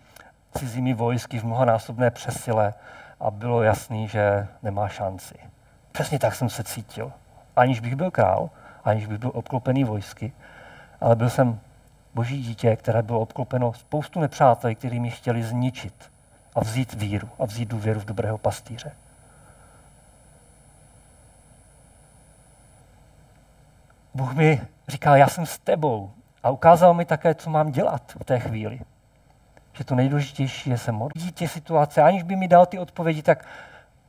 [0.58, 2.74] cizími vojsky v mnohanásobné přesile
[3.20, 5.36] a bylo jasný, že nemá šanci.
[5.92, 7.12] Přesně tak jsem se cítil.
[7.56, 8.50] Aniž bych byl král,
[8.84, 10.34] aniž bych byl obklopený vojsky,
[11.02, 11.60] ale byl jsem
[12.14, 16.12] boží dítě, které bylo obklopeno spoustu nepřátel, kteří mi chtěli zničit
[16.56, 18.92] a vzít víru a vzít důvěru v dobrého pastýře.
[24.14, 26.12] Bůh mi říká, já jsem s tebou
[26.44, 28.80] a ukázal mi také, co mám dělat v té chvíli.
[29.74, 31.24] Že to nejdůležitější je se modlit.
[31.24, 33.46] Dítě situace, aniž by mi dal ty odpovědi, tak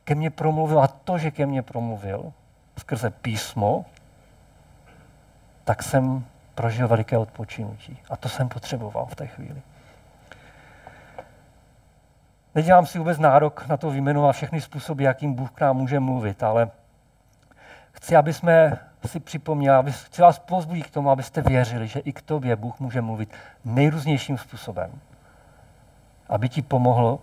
[0.03, 2.33] ke mně promluvil a to, že ke mně promluvil
[2.77, 3.85] skrze písmo,
[5.63, 7.99] tak jsem prožil veliké odpočinutí.
[8.09, 9.61] A to jsem potřeboval v té chvíli.
[12.55, 16.43] Nedělám si vůbec nárok na to vyjmenovat všechny způsoby, jakým Bůh k nám může mluvit,
[16.43, 16.71] ale
[17.91, 22.13] chci, aby jsme si připomněli, aby, chci vás pozbudit k tomu, abyste věřili, že i
[22.13, 23.33] k tobě Bůh může mluvit
[23.65, 24.91] nejrůznějším způsobem.
[26.29, 27.19] Aby ti pomohl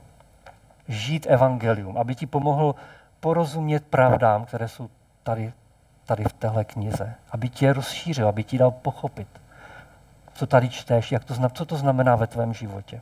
[0.88, 2.74] žít evangelium, aby ti pomohl
[3.20, 4.90] porozumět pravdám, které jsou
[5.22, 5.52] tady,
[6.04, 9.28] tady v téhle knize, aby tě rozšířil, aby ti dal pochopit,
[10.34, 13.00] co tady čteš, jak to, co to znamená ve tvém životě.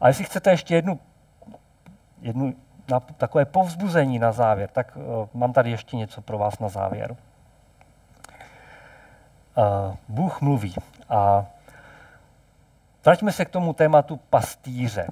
[0.00, 1.00] A jestli chcete ještě jednu,
[2.22, 2.54] jednu
[2.88, 7.16] na takové povzbuzení na závěr, tak uh, mám tady ještě něco pro vás na závěr.
[9.56, 10.74] Uh, Bůh mluví
[11.08, 11.46] a
[13.04, 15.08] vraťme se k tomu tématu pastýře.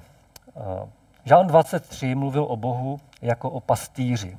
[0.53, 0.89] Uh,
[1.25, 4.37] Žalm 23 mluvil o Bohu jako o pastýři,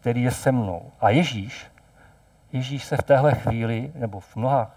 [0.00, 0.90] který je se mnou.
[1.00, 1.66] A Ježíš,
[2.52, 4.70] Ježíš se v téhle chvíli, nebo v mnoha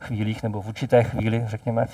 [0.00, 1.86] chvílích, nebo v určité chvíli, řekněme,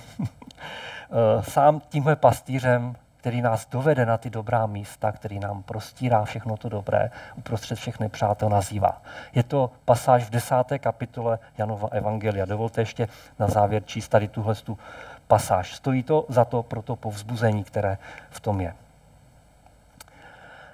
[1.40, 6.69] sám tímhle pastýřem který nás dovede na ty dobrá místa, který nám prostírá všechno to
[6.69, 9.03] dobré, uprostřed všech nepřátel nazývá.
[9.35, 12.45] Je to pasáž v desáté kapitole Janova Evangelia.
[12.45, 14.79] Dovolte ještě na závěr číst tady tuhle tu
[15.27, 15.75] pasáž.
[15.75, 17.99] Stojí to za to pro to povzbuzení, které
[18.31, 18.75] v tom je.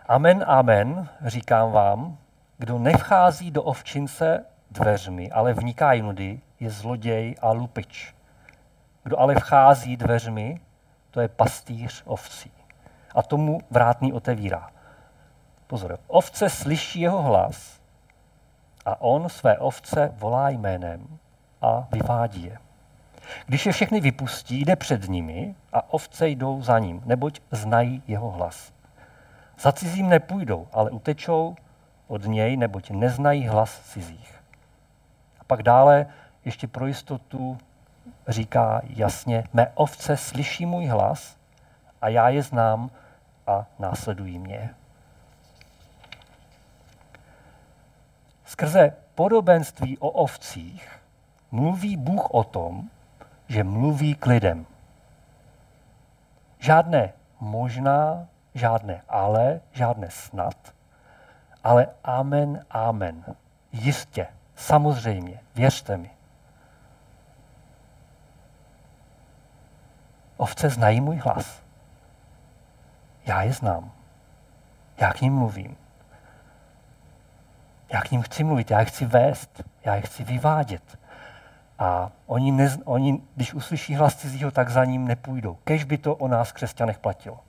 [0.09, 2.19] Amen, amen, říkám vám,
[2.59, 8.15] kdo nevchází do ovčince dveřmi, ale vniká jinudy, je zloděj a lupič.
[9.03, 10.61] Kdo ale vchází dveřmi,
[11.17, 12.51] to je pastýř ovcí.
[13.15, 14.71] A tomu vrátný otevírá.
[15.67, 17.81] Pozor, ovce slyší jeho hlas
[18.87, 21.19] a on své ovce volá jménem
[21.63, 22.59] a vyvádí je.
[23.47, 28.31] Když je všechny vypustí, jde před nimi a ovce jdou za ním, neboť znají jeho
[28.31, 28.73] hlas.
[29.59, 31.57] Za cizím nepůjdou, ale utečou
[32.07, 34.43] od něj, neboť neznají hlas cizích.
[35.41, 36.07] A pak dále
[36.45, 37.59] ještě pro jistotu
[38.29, 41.37] říká jasně, mé ovce slyší můj hlas
[42.03, 42.91] a já je znám
[43.47, 44.75] a následují mě.
[48.45, 51.01] Skrze podobenství o ovcích
[51.51, 52.91] mluví Bůh o tom,
[53.49, 54.67] že mluví k lidem.
[56.59, 60.57] Žádné možná, žádné ale, žádné snad,
[61.65, 63.25] ale amen, amen.
[63.73, 66.16] Jistě, samozřejmě, věřte mi.
[70.37, 71.63] Ovce znají můj hlas.
[73.27, 73.93] Já je znám.
[74.99, 75.77] Já k ním mluvím.
[77.93, 80.99] Já k ním chci mluvit, já je chci vést, já je chci vyvádět.
[81.79, 85.55] A oni, nez, oni, když uslyší hlas cizího, tak za ním nepůjdou.
[85.65, 87.41] Kež by to o nás, křesťanech, platilo.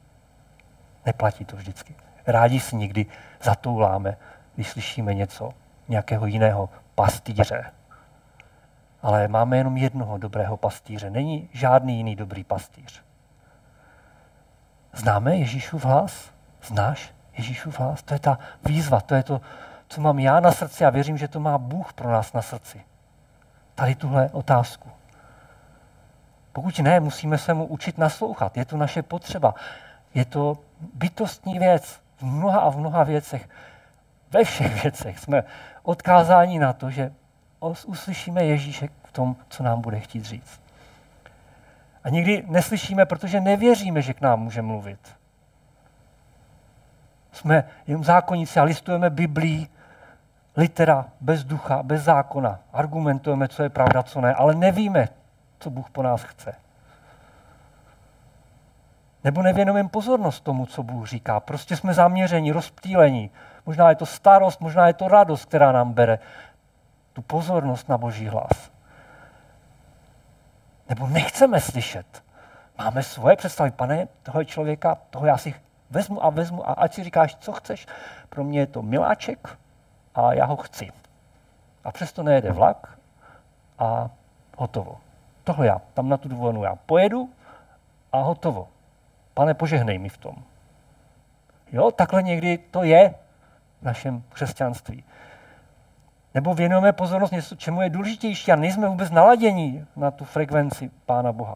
[1.06, 1.96] Neplatí to vždycky.
[2.28, 3.06] Rádi si někdy
[3.44, 4.18] zatouláme,
[4.56, 5.50] když slyšíme něco,
[5.88, 7.72] nějakého jiného pastýře,
[9.02, 11.10] ale máme jenom jednoho dobrého pastýře.
[11.10, 13.04] Není žádný jiný dobrý pastýř.
[14.94, 16.32] Známe Ježíšův hlas?
[16.64, 18.04] Znáš Ježíšův hlas?
[18.04, 19.42] To je ta výzva, to je to,
[19.88, 22.82] co mám já na srdci a věřím, že to má Bůh pro nás na srdci.
[23.76, 24.90] Tady tuhle otázku.
[26.54, 28.58] Pokud ne, musíme se mu učit naslouchat.
[28.58, 29.54] Je to naše potřeba.
[30.14, 30.58] Je to
[30.94, 33.50] bytostní věc v mnoha a v mnoha věcech.
[34.32, 35.44] Ve všech věcech jsme
[35.84, 37.12] odkázáni na to, že
[37.60, 40.62] uslyšíme Ježíše v tom, co nám bude chtít říct.
[42.04, 45.00] A někdy neslyšíme, protože nevěříme, že k nám může mluvit.
[47.32, 49.68] Jsme jenom zákonníci a listujeme Biblii,
[50.58, 52.60] litera, bez ducha, bez zákona.
[52.74, 55.10] Argumentujeme, co je pravda, co ne, ale nevíme,
[55.60, 56.56] co Bůh po nás chce.
[59.24, 61.40] Nebo nevěnujeme pozornost tomu, co Bůh říká.
[61.40, 63.32] Prostě jsme zaměření, rozptýlení.
[63.66, 66.20] Možná je to starost, možná je to radost, která nám bere
[67.18, 68.72] tu pozornost na Boží hlas.
[70.90, 72.24] Nebo nechceme slyšet.
[72.78, 73.72] Máme svoje představy.
[73.72, 75.56] Pane, toho člověka, toho já si
[75.90, 77.88] vezmu a vezmu a ať si říkáš, co chceš.
[78.30, 79.58] Pro mě je to miláček
[80.16, 80.90] a já ho chci.
[81.84, 82.98] A přesto nejede vlak
[83.80, 84.10] a
[84.58, 84.98] hotovo.
[85.44, 87.30] Tohle já, tam na tu dovolenou já pojedu
[88.12, 88.68] a hotovo.
[89.34, 90.36] Pane, požehnej mi v tom.
[91.72, 93.14] Jo, takhle někdy to je.
[93.82, 95.04] v našem křesťanství.
[96.38, 101.32] Nebo věnujeme pozornost něco, čemu je důležitější a nejsme vůbec naladění na tu frekvenci Pána
[101.32, 101.56] Boha.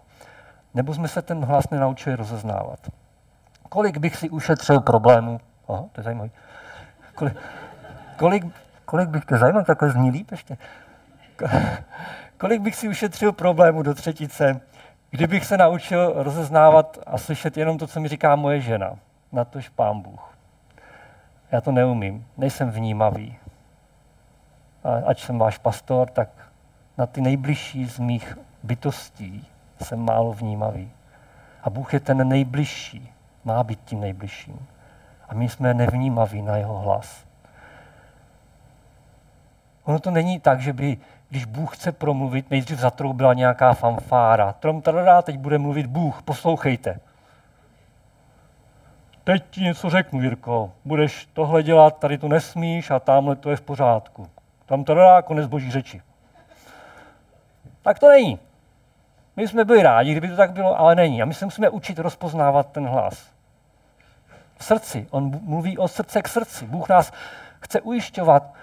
[0.74, 2.80] Nebo jsme se ten hlas nenaučili rozeznávat.
[3.70, 5.40] Kolik bych si ušetřil problémů?
[5.70, 6.30] Aha, to je zajímavé.
[7.16, 7.38] Kolik,
[8.18, 8.46] kolik,
[8.86, 10.58] kolik bych, to zajímavé, takhle zní líp ještě.
[12.38, 14.62] Kolik bych si ušetřil problémů do třetice,
[15.10, 18.96] kdybych se naučil rozeznávat a slyšet jenom to, co mi říká moje žena.
[19.32, 20.38] Na tož pán Bůh.
[21.52, 23.41] Já to neumím, nejsem vnímavý.
[24.84, 26.30] A ať jsem váš pastor, tak
[26.98, 29.48] na ty nejbližší z mých bytostí
[29.82, 30.92] jsem málo vnímavý.
[31.64, 33.12] A Bůh je ten nejbližší,
[33.44, 34.68] má být tím nejbližším.
[35.30, 37.26] A my jsme nevnímaví na jeho hlas.
[39.84, 40.98] Ono to není tak, že by,
[41.30, 44.54] když Bůh chce promluvit, nejdřív zatroubila nějaká fanfára.
[44.54, 47.00] Trom, tradá, teď bude mluvit Bůh, poslouchejte.
[49.24, 50.72] Teď ti něco řeknu, Jirko.
[50.86, 54.28] Budeš tohle dělat, tady to nesmíš a tamhle to je v pořádku.
[54.72, 56.02] Tam tradá, konec boží řeči.
[57.82, 58.40] Tak to není.
[59.36, 61.22] My jsme byli rádi, kdyby to tak bylo, ale není.
[61.22, 63.32] A my se musíme učit rozpoznávat ten hlas.
[64.58, 65.08] V srdci.
[65.10, 66.66] On mluví o srdce k srdci.
[66.66, 67.12] Bůh nás
[67.60, 68.54] chce ujišťovat,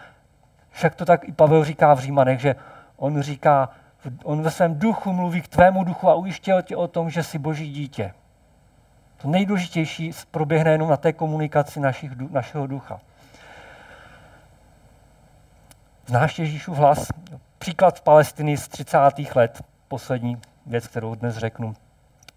[0.70, 2.56] však to tak i Pavel říká v Římanech, že
[2.96, 3.68] on říká,
[4.24, 7.38] on ve svém duchu mluví k tvému duchu a ujišťuje tě o tom, že jsi
[7.38, 8.14] boží dítě.
[9.16, 13.00] To nejdůležitější proběhne jenom na té komunikaci našich, našeho ducha.
[16.08, 17.06] Znáš Ježíšův hlas?
[17.58, 18.98] Příklad v Palestiny z 30.
[19.34, 21.74] let, poslední věc, kterou dnes řeknu,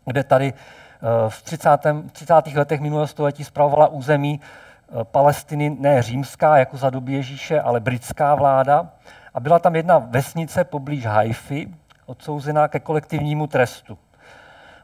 [0.06, 1.70] kde tady eh, v 30.
[2.12, 2.34] 30.
[2.56, 8.36] letech minulého století zpravovala území eh, Palestiny ne římská, jako za doby Ježíše, ale britská
[8.36, 8.90] vláda.
[9.34, 11.68] A byla tam jedna vesnice poblíž Haify,
[12.06, 13.98] odsouzená ke kolektivnímu trestu.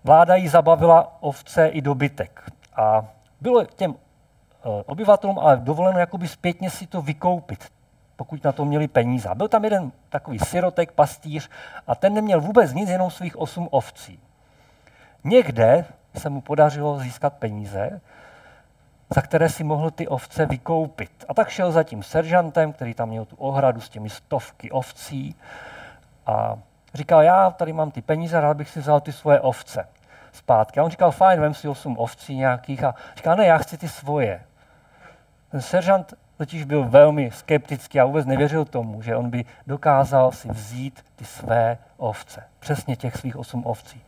[0.04, 2.52] Vláda jí zabavila ovce i dobytek.
[2.76, 3.06] A
[3.42, 7.77] bylo těm eh, obyvatelům ale dovoleno jakoby zpětně si to vykoupit,
[8.18, 9.30] pokud na to měli peníze.
[9.34, 11.50] Byl tam jeden takový sirotek, pastýř
[11.88, 14.20] a ten neměl vůbec nic, jenom svých osm ovcí.
[15.24, 15.86] Někde
[16.18, 18.02] se mu podařilo získat peníze,
[19.16, 21.26] za které si mohl ty ovce vykoupit.
[21.30, 25.36] A tak šel za tím seržantem, který tam měl tu ohradu s těmi stovky ovcí
[26.26, 26.58] a
[26.94, 29.88] říkal, já tady mám ty peníze, rád bych si vzal ty svoje ovce
[30.32, 30.80] zpátky.
[30.80, 33.90] A on říkal, fajn, vem si osm ovcí nějakých a říkal, ne, já chci ty
[33.90, 34.44] svoje.
[35.52, 40.48] Ten seržant totiž byl velmi skeptický a vůbec nevěřil tomu, že on by dokázal si
[40.50, 42.44] vzít ty své ovce.
[42.60, 44.02] Přesně těch svých osm ovcí.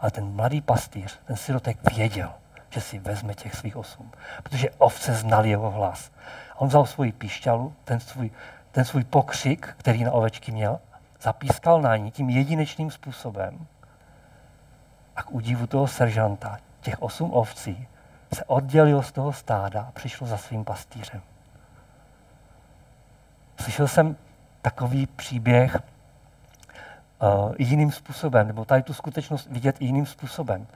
[0.00, 2.30] Ale ten mladý pastýř, ten sirotek věděl,
[2.70, 4.10] že si vezme těch svých osm.
[4.42, 6.10] Protože ovce znali jeho hlas.
[6.52, 8.30] A on vzal svoji píšťalu, ten svůj,
[8.70, 10.80] ten svůj pokřik, který na ovečky měl,
[11.20, 13.66] zapískal na ní tím jedinečným způsobem.
[15.16, 17.88] A k údivu toho seržanta, těch osm ovcí,
[18.34, 21.20] se oddělilo z toho stáda a přišlo za svým pastýřem.
[23.60, 24.16] Slyšel jsem
[24.62, 25.76] takový příběh
[27.22, 30.66] uh, jiným způsobem, nebo tady tu skutečnost vidět jiným způsobem.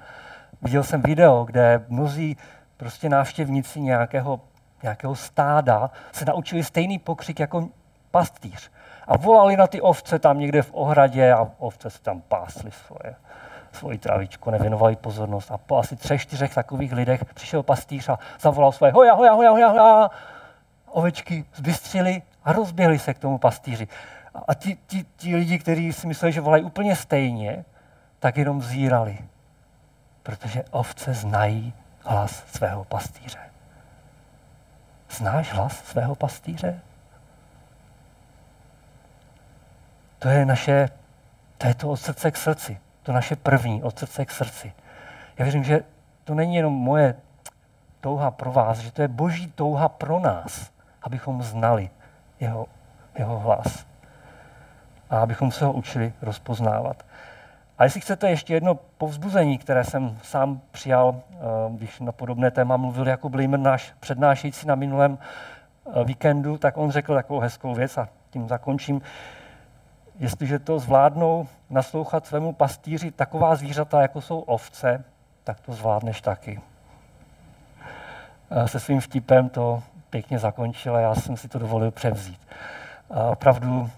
[0.63, 2.37] Viděl jsem video, kde mnozí
[2.77, 4.41] prostě návštěvníci nějakého,
[4.83, 7.69] nějakého stáda se naučili stejný pokřik jako
[8.11, 8.71] pastýř.
[9.07, 13.15] A volali na ty ovce tam někde v ohradě a ovce se tam pásly svoje,
[13.73, 15.51] svoji travičku, nevěnovali pozornost.
[15.51, 19.51] A po asi třech, čtyřech takových lidech přišel pastýř a zavolal svoje hoja, hoja, hoja,
[19.51, 20.11] hoja, hoja.
[20.87, 23.89] Ovečky zbystřili a rozběhli se k tomu pastýři.
[24.49, 27.65] A ti, ti, ti lidi, kteří si mysleli, že volají úplně stejně,
[28.19, 29.19] tak jenom zírali.
[30.23, 31.75] Protože ovce znají
[32.05, 33.39] hlas svého pastýře.
[35.11, 36.81] Znáš hlas svého pastýře?
[40.19, 40.89] To je naše,
[41.59, 42.81] to je to od srdce k srdci.
[43.03, 44.73] To naše první, od srdce k srdci.
[45.39, 45.81] Já věřím, že
[46.25, 47.15] to není jenom moje
[48.01, 50.71] touha pro vás, že to je boží touha pro nás,
[51.03, 51.91] abychom znali
[52.43, 52.67] jeho,
[53.19, 53.87] jeho hlas.
[55.11, 57.05] A abychom se ho učili rozpoznávat.
[57.79, 61.37] A jestli chcete ještě jedno povzbuzení, které jsem sám přijal, eh,
[61.71, 66.91] když na podobné téma mluvil jako Blimer, náš přednášející na minulém eh, víkendu, tak on
[66.91, 69.03] řekl takovou hezkou věc a tím zakončím.
[70.19, 75.05] Jestliže to zvládnou naslouchat svému pastýři taková zvířata, jako jsou ovce,
[75.45, 76.61] tak to zvládneš taky.
[78.67, 79.83] Se svým vtipem to
[80.13, 82.41] pěkně zakončil a já jsem si to dovolil převzít.
[83.11, 83.91] A opravdu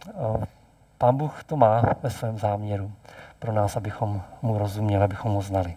[0.99, 2.93] Pán Bůh to má ve svém záměru
[3.39, 5.77] pro nás, abychom mu rozuměli, abychom mu znali.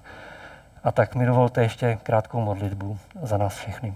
[0.83, 3.95] A tak mi dovolte ještě krátkou modlitbu za nás všechny.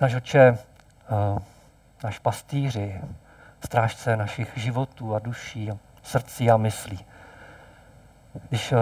[0.00, 0.58] Náš oče,
[2.04, 3.00] náš pastýři,
[3.64, 5.70] strážce našich životů a duší,
[6.02, 7.04] srdcí a myslí.
[8.48, 8.74] Když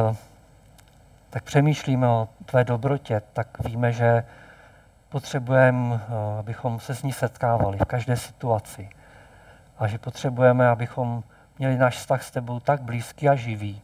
[1.30, 4.24] tak přemýšlíme o tvé dobrotě, tak víme, že
[5.09, 8.88] potřebujeme, eh, abychom se s ní setkávali v každé situaci.
[9.78, 11.22] A že potřebujeme, abychom
[11.59, 13.82] měli náš vztah s tebou tak blízký a živý,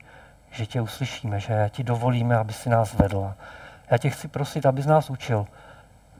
[0.51, 3.35] že tě uslyšíme, že ti dovolíme, aby si nás vedla.
[3.91, 5.47] Já tě chci prosit, abys nás učil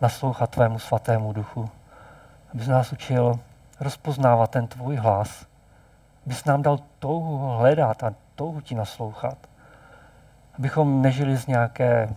[0.01, 1.71] naslouchat tvému svatému duchu,
[2.55, 3.41] abys nás učil
[3.81, 5.47] rozpoznávat ten tvůj hlas,
[6.27, 9.39] abys nám dal touhu hledat a touhu ti naslouchat.
[10.59, 12.09] Abychom nežili z nějaké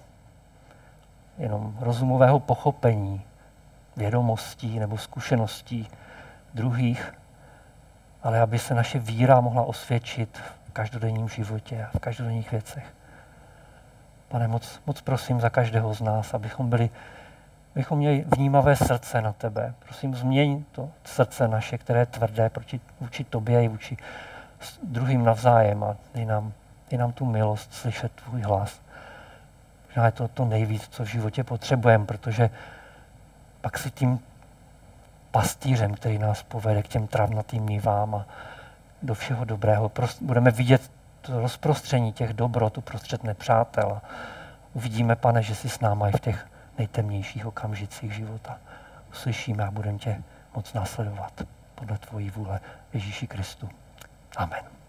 [1.38, 3.21] jenom rozumového pochopení,
[3.97, 5.88] vědomostí nebo zkušeností
[6.53, 7.13] druhých,
[8.24, 12.86] ale aby se naše víra mohla osvědčit v každodenním životě a v každodenních věcech.
[14.28, 16.89] Pane, moc, moc prosím za každého z nás, abychom byli,
[17.76, 19.74] abychom měli vnímavé srdce na tebe.
[19.80, 23.97] Prosím, změň to srdce naše, které je tvrdé proti, vůči tobě i vůči
[24.84, 26.53] druhým navzájem a dej nám,
[26.89, 28.82] dej nám tu milost slyšet tvůj hlas.
[29.88, 32.49] Možná je to to nejvíc, co v životě potřebujeme, protože
[33.61, 34.20] pak si tím
[35.32, 38.26] pastýřem, který nás povede k těm travnatým nivám a
[39.01, 39.91] do všeho dobrého.
[40.22, 40.91] Budeme vidět
[41.22, 44.01] to rozprostření těch dobrot uprostřed nepřátel a
[44.74, 46.47] uvidíme, pane, že jsi s náma i v těch
[46.78, 48.57] nejtemnějších okamžicích života.
[49.11, 50.24] Uslyšíme a budeme tě
[50.55, 51.41] moc následovat
[51.76, 52.59] podle tvojí vůle
[52.93, 53.70] Ježíši Kristu.
[54.38, 54.82] Amen.